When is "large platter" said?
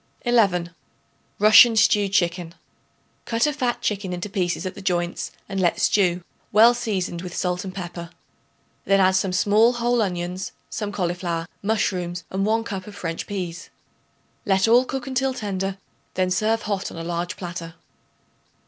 17.03-17.75